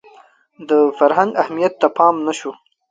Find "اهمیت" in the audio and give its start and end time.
1.41-1.73